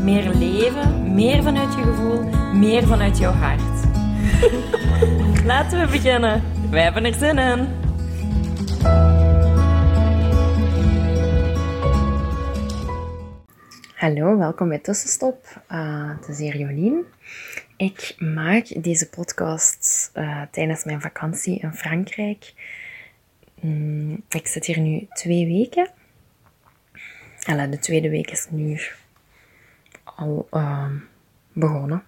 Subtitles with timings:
[0.00, 2.22] Meer leven, meer vanuit je gevoel,
[2.54, 3.86] meer vanuit jouw hart.
[5.50, 6.42] Laten we beginnen.
[6.70, 7.68] Wij hebben er zin in.
[13.94, 15.62] Hallo, welkom bij Tussenstop.
[15.72, 17.04] Uh, het is hier Jolien.
[17.76, 22.52] Ik maak deze podcast eh, tijdens mijn vakantie in Frankrijk.
[23.60, 25.90] Mm, ik zit hier nu twee weken.
[27.42, 28.80] Alla, de tweede week is nu
[30.50, 30.96] ehm,
[31.52, 32.04] begonnen.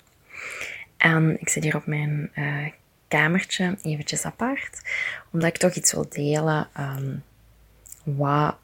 [0.96, 2.66] En ik zit hier op mijn eh,
[3.08, 4.80] kamertje, eventjes apart,
[5.32, 7.16] omdat ik toch iets wil delen ehm,
[8.02, 8.56] wat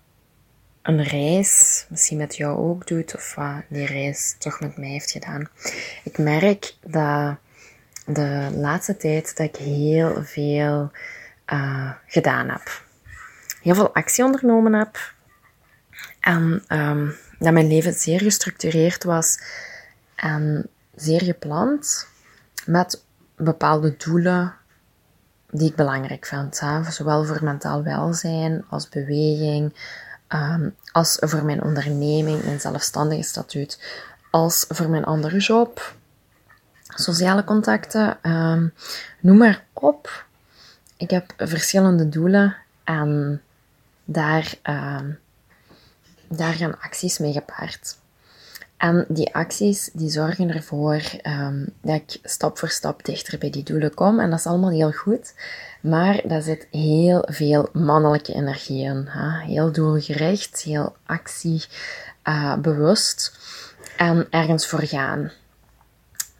[0.82, 5.10] een reis misschien met jou ook doet, of wat die reis toch met mij heeft
[5.10, 5.48] gedaan.
[6.04, 7.36] Ik merk dat
[8.06, 10.90] de laatste tijd dat ik heel veel
[11.44, 12.82] eh, gedaan heb.
[13.62, 15.14] Heel veel actie ondernomen heb.
[16.20, 17.08] En ehm,
[17.38, 19.40] dat mijn leven zeer gestructureerd was
[20.14, 22.06] en zeer gepland
[22.66, 23.04] met
[23.36, 24.54] bepaalde doelen
[25.50, 26.62] die ik belangrijk vind.
[26.90, 29.74] Zowel voor mentaal welzijn als beweging,
[30.28, 35.94] um, als voor mijn onderneming, mijn zelfstandige statuut, als voor mijn andere job,
[36.88, 38.74] sociale contacten, um,
[39.20, 40.26] noem maar op.
[40.96, 43.42] Ik heb verschillende doelen en
[44.04, 45.18] daar, um,
[46.28, 47.96] daar gaan acties mee gepaard.
[48.78, 53.62] En die acties die zorgen ervoor um, dat ik stap voor stap dichter bij die
[53.62, 54.20] doelen kom.
[54.20, 55.34] En dat is allemaal heel goed.
[55.80, 59.06] Maar daar zit heel veel mannelijke energie in.
[59.08, 59.44] Hè?
[59.44, 63.38] Heel doelgericht, heel actiebewust.
[64.00, 65.30] Uh, en ergens voor gaan.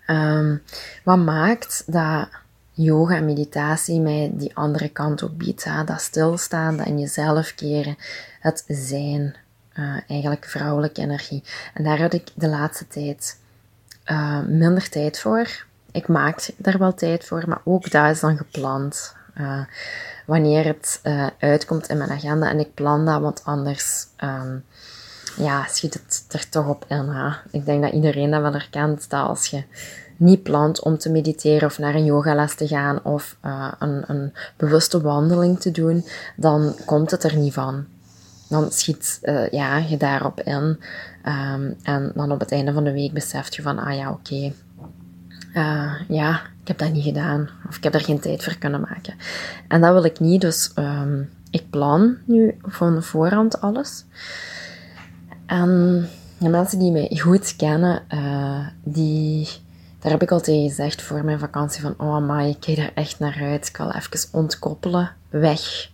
[0.07, 0.63] Um,
[1.05, 2.29] wat maakt dat
[2.73, 5.65] yoga en meditatie mij die andere kant ook biedt.
[5.65, 5.85] Hè?
[5.85, 7.97] Dat stilstaan, dat in jezelf keren,
[8.41, 9.37] het zijn.
[9.79, 11.43] Uh, eigenlijk vrouwelijke energie.
[11.75, 13.39] En daar had ik de laatste tijd
[14.07, 15.65] uh, minder tijd voor.
[15.93, 19.15] Ik maak daar wel tijd voor, maar ook dat is dan gepland.
[19.41, 19.61] Uh,
[20.27, 21.01] wanneer het
[21.39, 24.65] uitkomt in mijn agenda en ik plan dat, want anders um,
[25.37, 27.33] ja, schiet het er toch op in.
[27.51, 29.65] Ik denk dat iedereen dat wel herkent, dat als je
[30.17, 33.37] niet plant om te mediteren of naar een yogales te gaan of
[33.79, 36.07] een, een bewuste wandeling te doen,
[36.37, 37.87] dan komt het er niet van
[38.49, 40.79] dan schiet uh, ja, je daarop in.
[41.25, 44.53] Um, en dan op het einde van de week beseft je van, ah ja, oké.
[45.55, 47.49] Uh, ja, ik heb dat niet gedaan.
[47.69, 49.15] Of ik heb er geen tijd voor kunnen maken.
[49.69, 54.05] En dat wil ik niet, dus um, ik plan nu van voorhand alles.
[55.47, 59.49] En de mensen die mij goed kennen, uh, die...
[60.01, 62.91] Daar heb ik al tegen gezegd voor mijn vakantie van, oh amai, ik kijk er
[62.95, 63.67] echt naar uit.
[63.67, 65.91] Ik wil even ontkoppelen, weg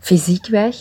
[0.00, 0.76] fysiek weg.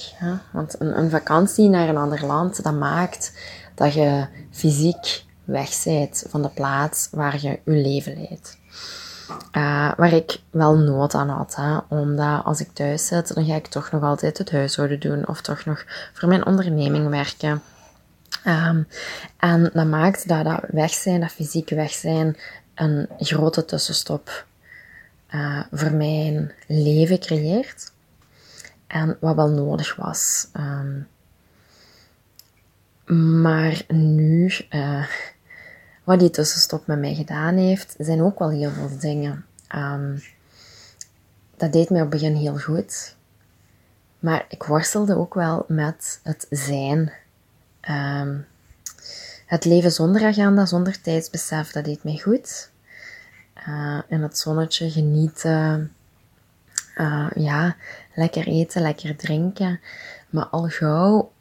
[0.51, 3.33] Want een, een, vakantie naar een ander land, dat maakt
[3.75, 8.57] dat je fysiek weg bent van de plaats waar je je leven leidt.
[9.29, 11.57] Uh, waar ik wel nood aan had.
[11.87, 15.27] Omdat als ik thuis zit, dan ga ik toch nog altijd het huishouden doen.
[15.27, 17.61] Of toch nog voor mijn onderneming werken.
[18.47, 18.87] Um,
[19.37, 22.37] en dat maakt dat dat weg zijn, dat fysiek weg zijn,
[22.75, 24.45] een grote tussenstop
[25.35, 27.91] uh, voor mijn leven creëert.
[28.89, 30.47] En wat wel nodig was.
[30.53, 31.07] Um,
[33.41, 35.05] maar nu, uh,
[36.03, 39.45] wat die tussenstop met mij gedaan heeft, zijn ook wel heel veel dingen.
[39.75, 40.23] Um,
[41.57, 43.15] dat deed mij op het begin heel goed.
[44.19, 47.11] Maar ik worstelde ook wel met het zijn.
[47.89, 48.45] Um,
[49.45, 52.71] het leven zonder agenda, zonder tijdsbesef, dat deed mij goed.
[53.67, 55.93] Uh, en het zonnetje genieten.
[56.99, 57.75] Uh, ja,
[58.15, 59.79] lekker eten, lekker drinken.
[60.29, 61.31] Maar al gauw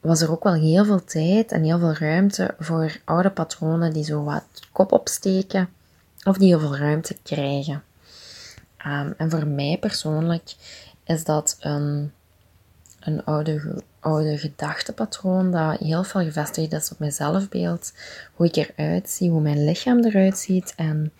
[0.00, 4.04] was er ook wel heel veel tijd en heel veel ruimte voor oude patronen die
[4.04, 5.68] zo wat kop opsteken
[6.24, 7.82] of die heel veel ruimte krijgen.
[8.86, 10.54] Um, en voor mij persoonlijk
[11.04, 12.12] is dat een,
[13.00, 17.92] een oude, oude gedachtepatroon dat heel veel gevestigd is op mijn zelfbeeld,
[18.34, 21.12] hoe ik eruit zie, hoe mijn lichaam eruit ziet en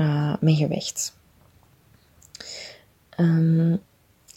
[0.00, 1.20] uh, mijn gewicht.
[3.18, 3.80] Um,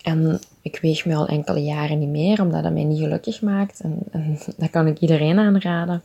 [0.01, 3.79] en ik weeg me al enkele jaren niet meer, omdat dat mij niet gelukkig maakt.
[3.79, 6.03] En, en dat kan ik iedereen aanraden.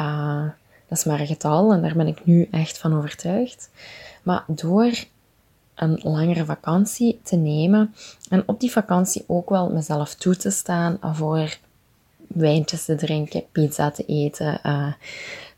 [0.00, 0.44] Uh,
[0.88, 3.70] dat is maar een getal en daar ben ik nu echt van overtuigd.
[4.22, 4.92] Maar door
[5.74, 7.94] een langere vakantie te nemen
[8.28, 11.58] en op die vakantie ook wel mezelf toe te staan voor
[12.26, 14.92] wijntjes te drinken, pizza te eten, uh,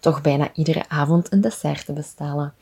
[0.01, 2.53] toch bijna iedere avond een dessert te bestellen.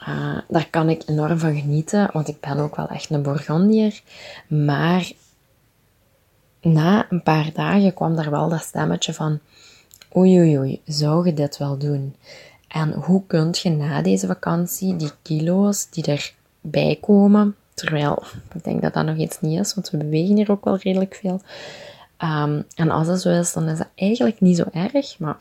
[0.00, 4.02] Uh, daar kan ik enorm van genieten, want ik ben ook wel echt een Bourgondier.
[4.48, 5.12] Maar
[6.60, 9.38] na een paar dagen kwam daar wel dat stemmetje van:
[10.16, 12.16] oei oei oei, zou je dit wel doen?
[12.68, 16.04] En hoe kun je na deze vakantie die kilo's die
[16.62, 18.22] erbij komen, terwijl
[18.54, 21.14] ik denk dat dat nog iets niet is, want we bewegen hier ook wel redelijk
[21.14, 21.40] veel.
[22.24, 25.36] Um, en als dat zo is, dan is dat eigenlijk niet zo erg, maar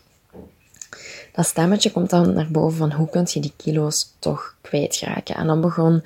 [1.37, 5.35] dat stemmetje komt dan naar boven van hoe kun je die kilo's toch kwijtraken.
[5.35, 6.03] En dan begon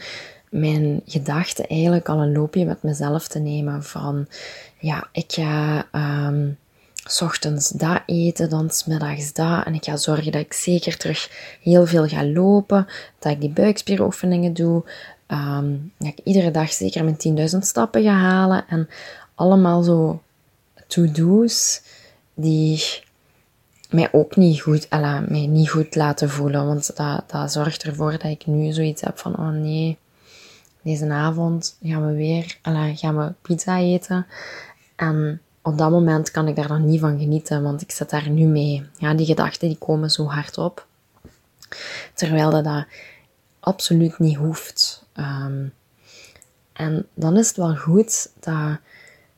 [0.49, 4.27] mijn gedachte eigenlijk al een loopje met mezelf te nemen van,
[4.79, 5.85] ja, ik ga
[6.27, 6.57] um,
[7.05, 9.65] s ochtends dat eten, dan smiddags dat.
[9.65, 11.29] En ik ga zorgen dat ik zeker terug
[11.61, 12.87] heel veel ga lopen,
[13.19, 14.83] dat ik die buikspieroefeningen doe,
[15.27, 18.65] um, dat ik iedere dag zeker mijn 10.000 stappen ga halen.
[18.67, 18.89] En
[19.35, 20.21] allemaal zo
[20.87, 21.81] to-do's
[22.33, 22.83] die
[23.93, 26.65] mij ook niet goed, alla, mij niet goed laten voelen.
[26.65, 29.97] Want dat, dat zorgt ervoor dat ik nu zoiets heb van, oh nee,
[30.81, 32.57] deze avond gaan we weer,
[32.95, 34.25] gaan we pizza eten.
[34.95, 38.29] En op dat moment kan ik daar nog niet van genieten, want ik zit daar
[38.29, 38.85] nu mee.
[38.97, 40.87] Ja, die gedachten die komen zo hard op.
[42.13, 42.85] Terwijl dat, dat
[43.59, 45.05] absoluut niet hoeft.
[45.15, 45.73] Um,
[46.73, 48.79] en dan is het wel goed dat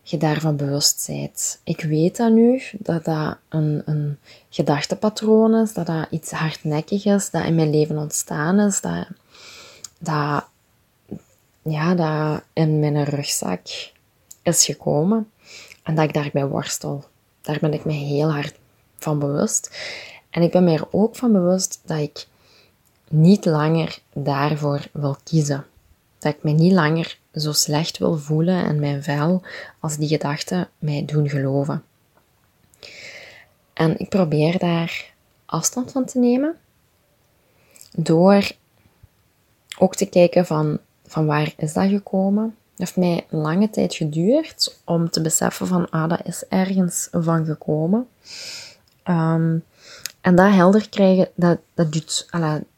[0.03, 1.59] je daarvan bewust bent.
[1.63, 4.17] Ik weet dat nu, dat dat een, een
[4.49, 9.07] gedachtepatroon is, dat dat iets hardnekkig is, dat in mijn leven ontstaan is, dat,
[9.99, 10.45] dat,
[11.61, 13.91] ja, dat in mijn rugzak
[14.41, 15.31] is gekomen
[15.83, 17.03] en dat ik daarbij worstel.
[17.41, 18.55] Daar ben ik me heel hard
[18.97, 19.77] van bewust.
[20.29, 22.27] En ik ben me er ook van bewust dat ik
[23.09, 25.65] niet langer daarvoor wil kiezen.
[26.19, 29.41] Dat ik me niet langer zo slecht wil voelen en mijn vel
[29.79, 31.83] als die gedachten mij doen geloven.
[33.73, 35.13] En ik probeer daar
[35.45, 36.55] afstand van te nemen
[37.95, 38.51] door
[39.77, 42.43] ook te kijken van, van waar is dat gekomen.
[42.43, 47.45] Het heeft mij lange tijd geduurd om te beseffen van, ah, dat is ergens van
[47.45, 48.07] gekomen.
[49.07, 49.63] Um,
[50.21, 52.29] en dat helder krijgen, dat, dat, doet,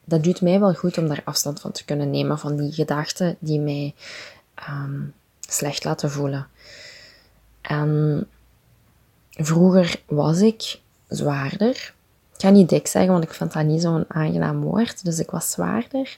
[0.05, 3.35] dat doet mij wel goed om daar afstand van te kunnen nemen, van die gedachten
[3.39, 3.93] die mij
[4.69, 6.47] um, slecht laten voelen.
[7.61, 8.27] En
[9.29, 11.93] vroeger was ik zwaarder.
[12.33, 15.05] Ik ga niet dik zeggen, want ik vind dat niet zo'n aangenaam woord.
[15.05, 16.17] Dus ik was zwaarder.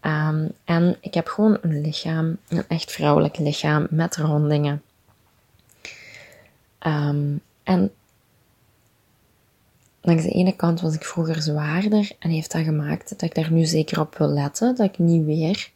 [0.00, 4.82] Um, en ik heb gewoon een lichaam, een echt vrouwelijk lichaam met rondingen.
[6.86, 7.92] Um, en
[10.00, 13.52] langs de ene kant was ik vroeger zwaarder en heeft dat gemaakt dat ik daar
[13.52, 15.70] nu zeker op wil letten, dat ik niet weer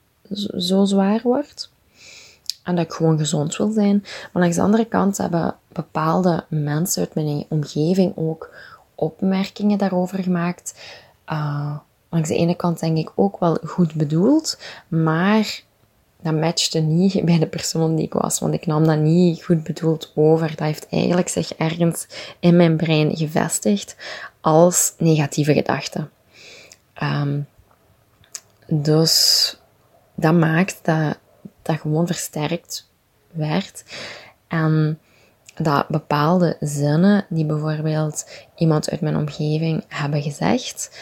[0.57, 1.71] zo zwaar word
[2.69, 4.05] en dat ik gewoon gezond wil zijn.
[4.33, 8.55] Maar langs de andere kant hebben bepaalde mensen uit mijn omgeving ook
[8.95, 10.75] opmerkingen daarover gemaakt.
[11.33, 11.77] Uh,
[12.09, 15.61] langs de ene kant denk ik ook wel goed bedoeld, maar
[16.23, 19.63] dat matchte niet bij de persoon die ik was, want ik nam dat niet goed
[19.63, 20.49] bedoeld over.
[20.49, 22.07] Dat heeft eigenlijk zich ergens
[22.41, 23.97] in mijn brein gevestigd
[24.41, 26.09] als negatieve gedachte.
[27.03, 27.47] Um,
[28.67, 29.57] dus
[30.15, 31.19] dat maakt dat
[31.69, 32.91] dat gewoon versterkt
[33.31, 33.85] werd.
[34.49, 34.99] En
[35.55, 40.99] dat bepaalde zinnen die bijvoorbeeld iemand uit mijn omgeving hebben gezegd,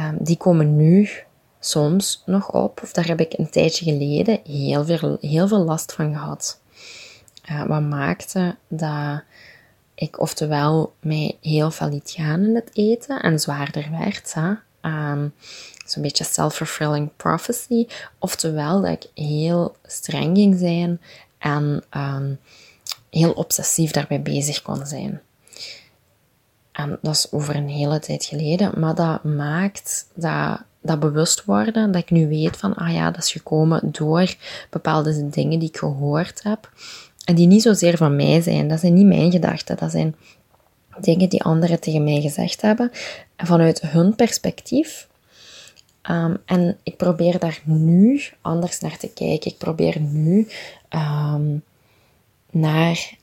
[0.00, 1.08] um, die komen nu
[1.60, 2.80] soms nog op.
[2.82, 6.60] Of daar heb ik een tijdje geleden heel veel, heel veel last van gehad.
[7.50, 9.22] Uh, wat maakte dat
[9.94, 14.34] ik oftewel mij heel veel liet gaan in het eten en zwaarder werd.
[14.34, 14.52] Hè?
[15.92, 17.86] Zo'n beetje self-fulfilling prophecy.
[18.18, 21.00] Oftewel dat ik heel streng ging zijn
[21.38, 22.38] en um,
[23.10, 25.20] heel obsessief daarbij bezig kon zijn.
[26.72, 31.92] En dat is over een hele tijd geleden, maar dat maakt dat, dat bewust worden,
[31.92, 34.34] dat ik nu weet van, ah ja, dat is gekomen door
[34.70, 36.70] bepaalde dingen die ik gehoord heb.
[37.24, 38.68] En die niet zozeer van mij zijn.
[38.68, 39.76] Dat zijn niet mijn gedachten.
[39.76, 40.14] Dat zijn
[41.00, 42.90] dingen die anderen tegen mij gezegd hebben.
[43.36, 45.08] En vanuit hun perspectief
[46.10, 49.50] Um, en ik probeer daar nu anders naar te kijken.
[49.50, 50.48] Ik probeer nu
[50.90, 51.62] um,
[52.50, 53.16] naar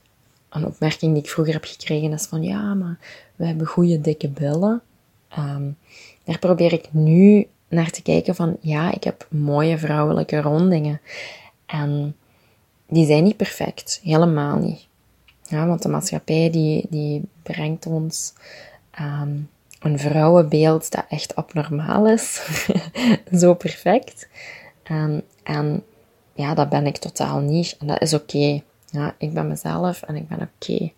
[0.49, 2.97] een opmerking die ik vroeger heb gekregen is van ja, maar
[3.35, 4.81] we hebben goede dikke billen.
[5.37, 5.77] Um,
[6.23, 11.01] daar probeer ik nu naar te kijken van ja, ik heb mooie vrouwelijke rondingen.
[11.65, 12.15] En
[12.87, 14.87] die zijn niet perfect, helemaal niet.
[15.43, 18.33] Ja, want de maatschappij die, die brengt ons
[19.79, 22.41] een vrouwenbeeld dat echt abnormaal is.
[23.39, 24.27] Zo perfect.
[24.83, 25.83] En, en
[26.33, 27.75] ja, dat ben ik totaal niet.
[27.79, 28.61] En dat is oké.
[28.91, 30.91] Ja, ik ben mezelf en ik ben oké.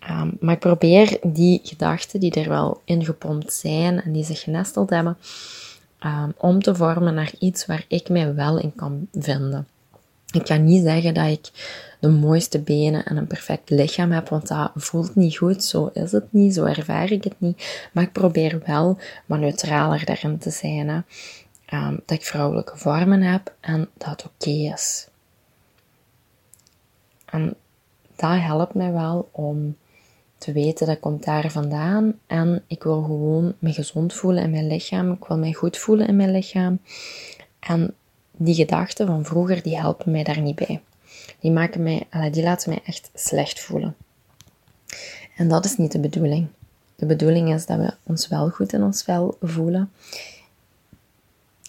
[0.00, 4.90] Ehm, maar ik probeer die gedachten die er wel ingepompt zijn en die zich genesteld
[4.90, 5.16] hebben,
[6.04, 9.66] um, om te vormen naar iets waar ik mij wel in kan vinden.
[10.32, 11.50] Ik kan niet zeggen dat ik
[12.00, 15.64] de mooiste benen en een perfect lichaam heb, want dat voelt niet goed.
[15.64, 17.88] Zo is het niet, zo ervaar ik het niet.
[17.92, 20.88] Maar ik probeer wel wat neutraler daarin te zijn.
[20.88, 21.00] Hè.
[21.72, 25.08] Um, dat ik vrouwelijke vormen heb en dat het oké is.
[27.24, 27.54] En
[28.16, 29.76] dat helpt mij wel om
[30.38, 34.66] te weten dat komt daar vandaan en ik wil gewoon me gezond voelen in mijn
[34.66, 35.12] lichaam.
[35.12, 36.80] Ik wil mij goed voelen in mijn lichaam.
[37.60, 37.94] En
[38.42, 40.82] die gedachten van vroeger, die helpen mij daar niet bij.
[41.38, 43.96] Die, maken mij, die laten mij echt slecht voelen.
[45.36, 46.46] En dat is niet de bedoeling.
[46.96, 49.92] De bedoeling is dat we ons wel goed in ons vel voelen.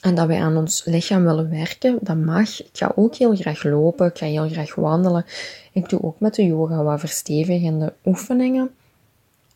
[0.02, 2.60] En dat wij aan ons lichaam willen werken, dat mag.
[2.60, 5.26] Ik ga ook heel graag lopen, ik ga heel graag wandelen.
[5.72, 8.72] Ik doe ook met de yoga wat verstevigende oefeningen.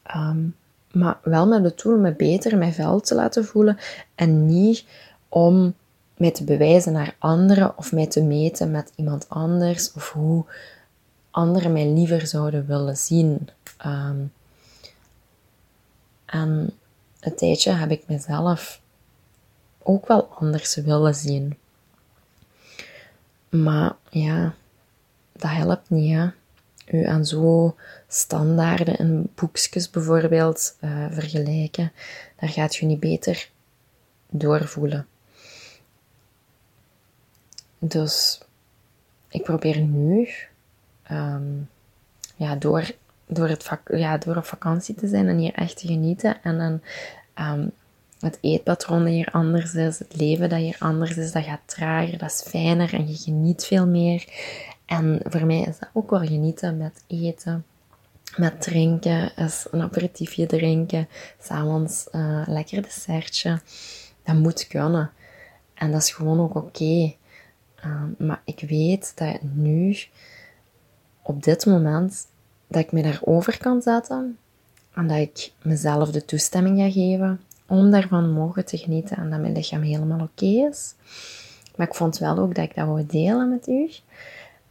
[0.04, 0.44] Ehm,
[0.92, 3.78] maar wel met het doel om me beter in mijn vel te laten voelen.
[4.16, 4.86] En niet
[5.30, 5.74] om
[6.18, 9.94] mij te bewijzen naar anderen of mij te meten met iemand anders.
[9.94, 10.46] Of hoe
[11.32, 13.50] anderen mij liever zouden willen zien.
[13.78, 14.20] Ehm,
[16.26, 16.72] en
[17.20, 18.82] een tijdje heb ik mezelf
[19.84, 21.58] ook wel anders willen zien.
[23.50, 24.54] Maar ja,
[25.32, 26.28] dat helpt niet, hè.
[26.86, 27.76] U aan zo
[28.08, 31.92] standaarden in boekjes bijvoorbeeld uh, vergelijken,
[32.36, 33.50] daar gaat je niet beter
[34.30, 35.08] doorvoelen.
[37.88, 38.42] Dus
[39.30, 40.30] ik probeer nu,
[41.12, 41.70] um,
[42.36, 42.92] ja, door,
[43.26, 46.82] door, het ja, door op vakantie te zijn en hier echt te genieten en dan
[47.48, 47.72] um,
[48.20, 52.18] het eetpatroon dat hier anders is, het leven dat hier anders is, dat gaat trager,
[52.18, 54.26] dat is fijner en je geniet veel meer.
[54.86, 57.66] En voor mij is dat ook wel genieten met eten,
[58.36, 61.08] met drinken, is een aperitiefje drinken,
[61.42, 63.62] s'avonds uh, lekker dessertje.
[64.24, 65.12] Dat moet kunnen.
[65.74, 67.16] En dat is gewoon ook oké.
[67.86, 69.98] Ehm, maar ik weet dat nu,
[71.22, 72.28] op dit moment,
[72.68, 74.38] dat ik me daarover kan zetten
[74.94, 79.40] en dat ik mezelf de toestemming ga geven om daarvan mogen te genieten en dat
[79.40, 80.94] mijn lichaam helemaal oké is.
[81.76, 83.90] Maar ik vond wel ook dat ik dat wou delen met u,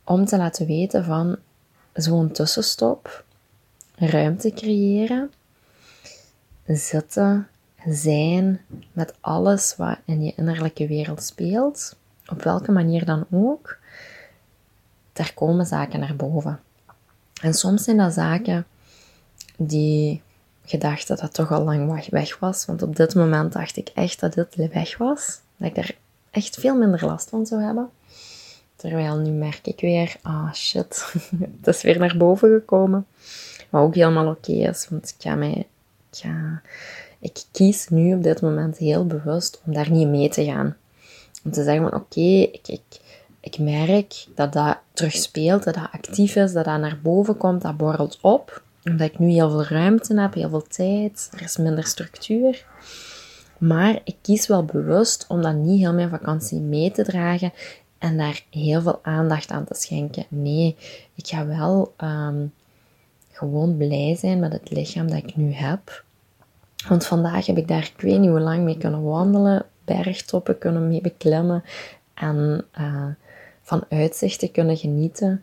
[0.05, 1.37] om te laten weten van
[1.93, 3.25] zo'n tussenstop,
[3.95, 5.31] ruimte creëren,
[6.67, 7.49] zitten,
[7.87, 8.61] zijn
[8.93, 13.79] met alles wat in je innerlijke wereld speelt, op welke manier dan ook,
[15.13, 16.61] daar komen zaken naar boven.
[17.43, 18.67] En soms zijn dat zaken
[19.57, 20.23] die
[20.65, 22.65] gedacht dat dat toch al lang weg was.
[22.65, 25.41] Want op dit moment dacht ik echt dat dit weg was.
[25.57, 25.95] Dat ik daar
[26.31, 27.91] echt veel minder last van zou hebben.
[28.77, 31.15] Terwijl nu merk ik weer, ah shit,
[31.61, 33.07] het is weer naar boven gekomen.
[33.71, 35.67] Wat ook helemaal oké is, want ik ga mij,
[36.11, 36.63] ik, ga,
[37.19, 40.77] ik kies nu op dit moment heel bewust om daar niet mee te gaan.
[41.45, 42.79] Om te zeggen van oké, ik,
[43.41, 47.77] ik, merk dat dat terugspeelt, dat dat actief is, dat dat naar boven komt, dat
[47.77, 51.85] borrelt op omdat ik nu heel veel ruimte heb, heel veel tijd, er is minder
[51.85, 52.67] structuur.
[53.59, 57.53] Maar ik kies wel bewust om dat niet heel mijn vakantie mee te dragen
[57.99, 60.27] en daar heel veel aandacht aan te schenken.
[60.29, 60.77] Nee,
[61.15, 62.53] ik ga wel um,
[63.31, 66.05] gewoon blij zijn met het lichaam dat ik nu heb.
[66.89, 70.89] Want vandaag heb ik daar ik weet niet hoe lang mee kunnen wandelen, bergtoppen kunnen
[70.89, 71.65] mee beklimmen
[72.15, 73.07] en uh,
[73.63, 75.43] van uitzichten kunnen genieten.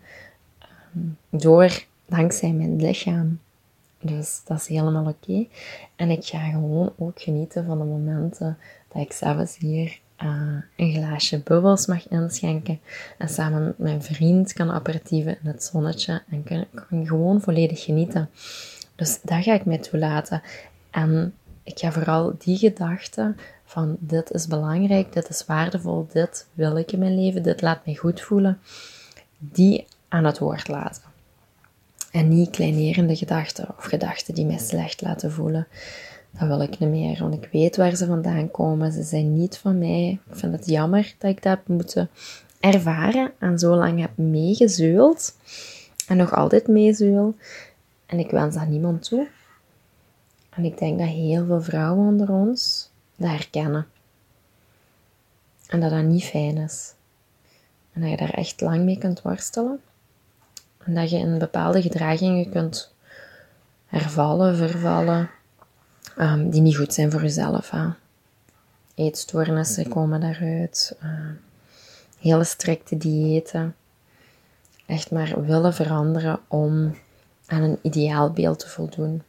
[0.95, 3.39] Um, door dankzij mijn lichaam.
[4.01, 5.45] Dus dat is helemaal oké.
[5.95, 8.57] En ik ga gewoon ook genieten van de momenten
[8.87, 12.79] dat ik zelfs hier uh, een glaasje bubbels mag inschenken.
[13.17, 16.21] En samen met mijn vriend kan aperitieven in het zonnetje.
[16.29, 18.29] En kan, kan gewoon volledig genieten.
[18.95, 20.41] Dus dat ga ik mij toelaten.
[20.91, 21.33] En
[21.63, 23.37] ik ga vooral die gedachten
[23.71, 27.85] van dit is belangrijk, dit is waardevol, dit wil ik in mijn leven, dit laat
[27.85, 28.59] mij goed voelen,
[29.37, 31.03] die aan het woord laten.
[32.11, 35.67] En niet kleinerende gedachten of gedachten die mij slecht laten voelen.
[36.31, 38.91] Dat wil ik niet meer, want ik weet waar ze vandaan komen.
[38.91, 40.19] Ze zijn niet van mij.
[40.29, 42.09] Ik vind het jammer dat ik dat heb moeten
[42.59, 45.35] ervaren en zo lang heb meegezeuld.
[46.07, 47.35] En nog altijd meezeul.
[48.05, 49.27] En ik wens dat niemand toe.
[50.49, 52.90] En ik denk dat heel veel vrouwen onder ons
[53.21, 53.87] dat herkennen.
[55.67, 56.93] En dat dat niet fijn is.
[57.93, 59.81] En dat je daar echt lang mee kunt worstelen.
[60.77, 62.93] En dat je in bepaalde gedragingen kunt
[63.85, 65.29] hervallen, vervallen.
[66.17, 67.69] ehm, die niet goed zijn voor jezelf.
[67.69, 67.87] Hè.
[68.95, 70.95] Eetstoornissen komen daaruit.
[71.03, 71.29] Uh,
[72.19, 73.75] hele strikte diëten.
[74.85, 76.97] Echt maar willen veranderen om
[77.45, 79.23] aan een ideaalbeeld te voldoen.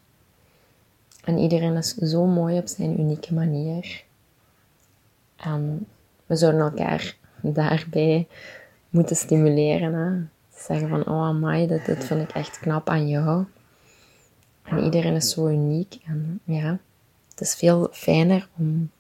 [1.25, 4.05] En iedereen is zo mooi op zijn unieke manier.
[5.37, 5.87] En
[6.27, 8.27] we zouden elkaar daarbij
[8.91, 9.95] moeten stimuleren.
[9.95, 10.21] Hè?
[10.67, 13.45] Zeggen van, oh amai, dit, vind ik echt knap aan jou.
[14.63, 15.99] En iedereen is zo uniek.
[16.07, 16.79] En ja,
[17.31, 18.91] het is veel fijner om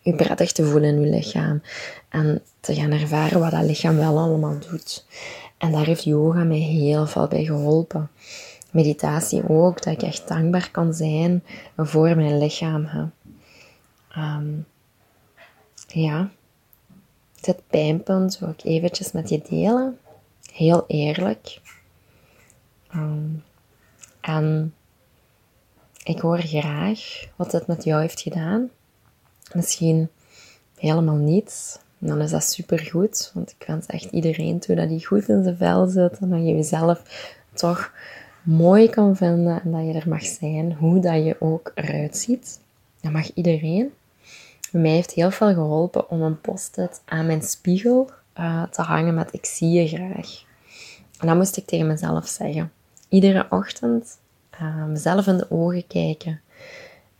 [0.00, 1.62] je prettig te voelen in je lichaam.
[2.08, 5.06] En te gaan ervaren wat dat lichaam wel allemaal doet.
[5.58, 8.10] En daar heeft yoga mij heel veel bij geholpen.
[8.70, 11.44] Meditatie ook, dat ik echt dankbaar kan zijn
[11.76, 13.12] voor mijn lichaam.
[14.16, 14.66] Um,
[15.86, 16.30] ja,
[17.40, 19.98] dit pijnpunt wil ik eventjes met je delen.
[20.52, 21.60] Heel eerlijk.
[22.94, 23.44] Um,
[24.20, 24.74] en
[26.02, 28.70] ik hoor graag wat het met jou heeft gedaan.
[29.52, 30.08] Misschien
[30.78, 31.78] helemaal niets.
[31.98, 35.42] Dan is dat super goed, want ik wens echt iedereen toe dat hij goed in
[35.42, 37.02] zijn vel zit en dat je jezelf
[37.52, 37.92] toch
[38.48, 42.60] mooi kan vinden en dat je er mag zijn, hoe dat je ook eruit ziet.
[43.00, 43.92] Dat mag iedereen.
[44.72, 49.32] Mij heeft heel veel geholpen om een post-it aan mijn spiegel uh, te hangen met
[49.32, 50.42] ik zie je graag.
[51.18, 52.72] En dat moest ik tegen mezelf zeggen.
[53.08, 54.18] Iedere ochtend
[54.62, 56.40] uh, mezelf in de ogen kijken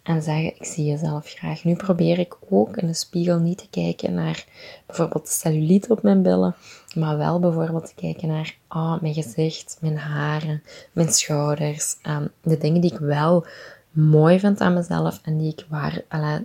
[0.09, 1.65] en zeggen: Ik zie jezelf graag.
[1.65, 4.45] Nu probeer ik ook in de spiegel niet te kijken naar
[4.87, 6.55] bijvoorbeeld cellulite op mijn billen,
[6.95, 10.63] maar wel bijvoorbeeld te kijken naar oh, mijn gezicht, mijn haren,
[10.93, 11.97] mijn schouders.
[12.07, 13.47] Um, de dingen die ik wel
[13.91, 16.43] mooi vind aan mezelf en die ik, waar, alla,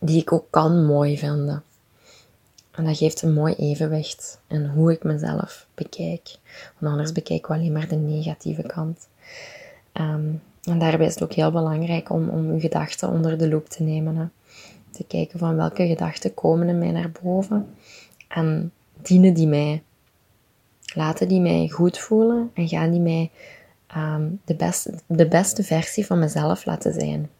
[0.00, 1.62] die ik ook kan mooi vinden.
[2.70, 6.36] En dat geeft een mooi evenwicht in hoe ik mezelf bekijk.
[6.78, 9.08] Want anders bekijk ik alleen maar de negatieve kant.
[9.92, 13.68] Um, en daarbij is het ook heel belangrijk om, om uw gedachten onder de loep
[13.68, 14.16] te nemen.
[14.16, 14.24] Hè.
[14.90, 17.66] Te kijken van welke gedachten komen in mij naar boven.
[18.28, 18.72] En
[19.02, 19.82] dienen die mij?
[20.94, 23.30] Laten die mij goed voelen en gaan die mij
[23.96, 27.30] um, de, beste, de beste versie van mezelf laten zijn.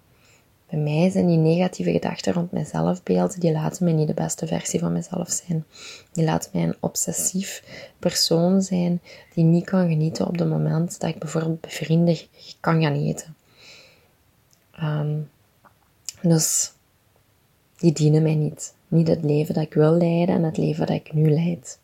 [0.71, 4.47] Bij mij zijn die negatieve gedachten rond mijn zelfbeeld, die laten mij niet de beste
[4.47, 5.65] versie van mezelf zijn.
[6.13, 7.63] Die laten mij een obsessief
[7.99, 9.01] persoon zijn
[9.35, 12.29] die niet kan genieten op het moment dat ik bijvoorbeeld bevriendig
[12.61, 13.37] kan gaan eten.
[14.83, 15.31] Um,
[16.23, 16.73] dus
[17.77, 18.75] die dienen mij niet.
[18.89, 21.79] Niet het leven dat ik wil leiden en het leven dat ik nu leid.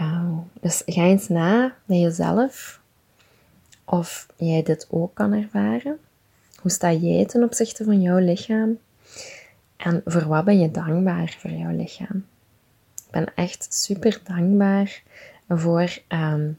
[0.00, 2.80] Uh, dus ga eens na bij jezelf
[3.84, 5.98] of jij dit ook kan ervaren.
[6.64, 8.78] Hoe sta jij ten opzichte van jouw lichaam?
[9.76, 12.26] En voor wat ben je dankbaar voor jouw lichaam?
[12.94, 15.02] Ik ben echt super dankbaar
[15.48, 16.58] voor um,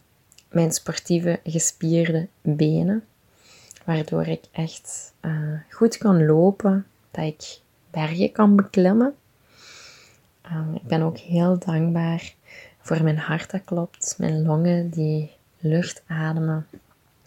[0.49, 3.03] mijn sportieve gespierde benen,
[3.85, 7.59] waardoor ik echt uh, goed kan lopen, dat ik
[7.91, 9.15] bergen kan beklimmen.
[10.51, 12.33] Um, ik ben ook heel dankbaar
[12.81, 16.67] voor mijn hart dat klopt, mijn longen die lucht ademen,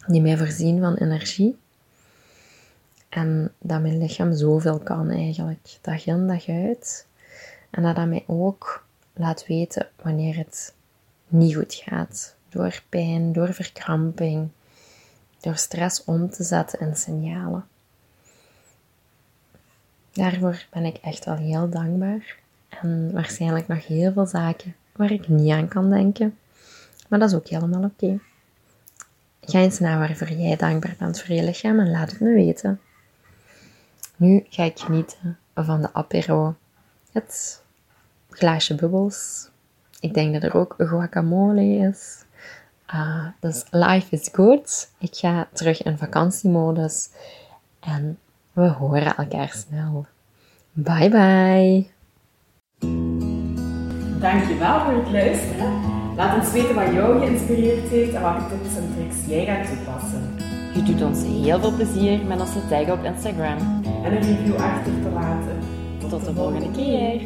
[0.07, 1.57] die mij voorzien van energie.
[3.09, 7.07] En dat mijn lichaam zoveel kan eigenlijk, dag in dag uit.
[7.69, 10.73] En dat dat mij ook laat weten wanneer het
[11.27, 12.35] niet goed gaat.
[12.49, 14.49] Door pijn, door verkramping,
[15.39, 17.65] door stress om te zetten in signalen.
[20.11, 22.37] Daarvoor ben ik echt wel heel dankbaar.
[22.69, 26.37] En waarschijnlijk nog heel veel zaken waar ik niet aan kan denken.
[27.07, 28.19] Maar dat is ook helemaal oké.
[29.41, 32.79] Ga eens naar waarvoor jij dankbaar bent voor je lichaam en laat het me weten.
[34.19, 36.55] Nu ga ik genieten van de apero.
[37.11, 37.63] Het
[38.29, 39.49] glaasje bubbels.
[39.99, 42.23] Ik denk dat er ook guacamole is.
[42.93, 44.89] Uh, dus life is good.
[44.97, 47.09] Ik ga terug in vakantiemodus.
[47.79, 48.19] En
[48.53, 50.05] we horen elkaar snel.
[50.71, 51.87] Bye bye.
[54.19, 55.81] Dankjewel voor het luisteren.
[56.15, 60.48] Laat ons weten wat jou geïnspireerd heeft en welke tips en tricks jij gaat toepassen.
[60.79, 63.57] Je doet ons heel veel plezier met onze tag op Instagram.
[64.03, 65.59] En een review achter te laten.
[65.99, 67.21] Tot, de volgende keer.